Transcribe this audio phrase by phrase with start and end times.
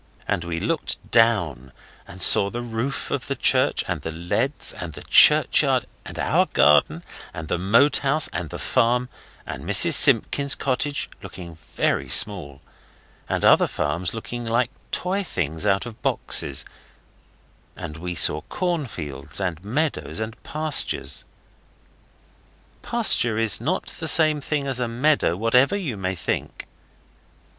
[0.27, 1.71] And we looked down
[2.07, 6.47] and saw the roof of the church, and the leads, and the churchyard, and our
[6.47, 7.03] garden,
[7.35, 9.09] and the Moat House, and the farm,
[9.45, 12.61] and Mrs Simpkins's cottage, looking very small,
[13.29, 16.65] and other farms looking like toy things out of boxes,
[17.75, 21.25] and we saw corn fields and meadows and pastures.
[22.81, 26.65] A pasture is not the same thing as a meadow, whatever you may think.